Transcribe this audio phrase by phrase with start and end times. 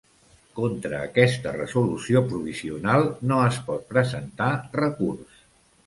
[0.59, 4.53] Contra aquesta Resolució provisional no es pot presentar
[4.85, 5.51] recurs.